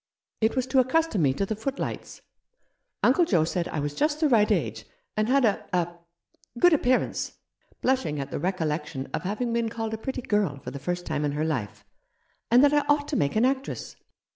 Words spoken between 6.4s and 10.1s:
good appearance"— blushing at the recollection of having been called a